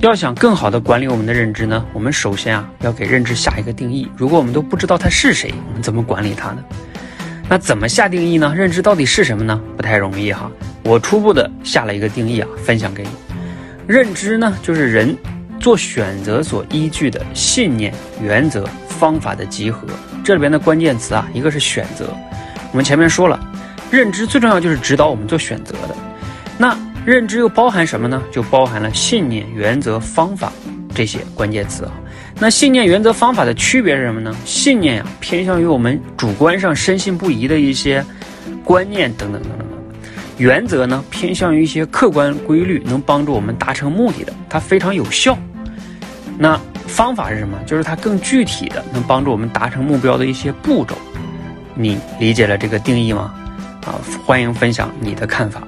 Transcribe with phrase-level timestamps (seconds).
[0.00, 4.06] 要想更好的管理我们的认知呢，我们首先啊要给认知下一个定义。
[4.16, 6.62] 如果我们都不知道它是谁，我们怎么管理它呢？
[7.48, 8.52] 那怎么下定义呢？
[8.54, 9.58] 认知到底是什么呢？
[9.76, 10.50] 不太容易哈。
[10.82, 13.08] 我初步的下了一个定义啊，分享给你。
[13.86, 15.16] 认知呢，就是人
[15.58, 19.86] 做选择所依据的信念、原则、方法的集合。
[20.22, 22.14] 这里边的关键词啊，一个是选择。
[22.72, 23.38] 我们前面说了，
[23.90, 25.96] 认知最重要就是指导我们做选择的。
[26.58, 28.22] 那认知又包含什么呢？
[28.32, 30.50] 就包含了信念、原则、方法
[30.94, 31.92] 这些关键词啊。
[32.40, 34.34] 那信念、原则、方法的区别是什么呢？
[34.44, 38.04] 信念呀，偏向于我们主观上深信不疑的一些
[38.64, 39.68] 观念等等等等等。
[40.38, 45.36] 原则呢，偏向于一些客观规律，能帮助我们达成目的的，它非常有效。
[46.38, 47.58] 那方法是什么？
[47.66, 50.96] 就是它更具体的，能帮助我们达成目标的一些步骤。
[51.74, 53.34] 你理解了这个定义吗？
[53.84, 55.62] 啊，欢迎分享你的看法。